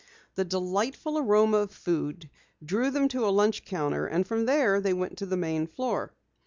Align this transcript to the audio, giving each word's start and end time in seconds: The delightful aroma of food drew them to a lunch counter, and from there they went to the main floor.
The 0.33 0.43
delightful 0.45 1.19
aroma 1.19 1.57
of 1.57 1.71
food 1.71 2.27
drew 2.65 2.89
them 2.89 3.07
to 3.09 3.23
a 3.27 3.29
lunch 3.29 3.65
counter, 3.65 4.07
and 4.07 4.25
from 4.25 4.45
there 4.47 4.81
they 4.81 4.93
went 4.93 5.15
to 5.19 5.27
the 5.27 5.37
main 5.37 5.67
floor. 5.67 6.11